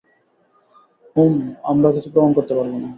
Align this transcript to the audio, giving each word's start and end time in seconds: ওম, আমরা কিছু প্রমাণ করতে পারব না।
ওম, 1.15 1.35
আমরা 1.63 1.89
কিছু 1.91 2.09
প্রমাণ 2.13 2.31
করতে 2.33 2.53
পারব 2.55 2.73
না। 2.75 2.89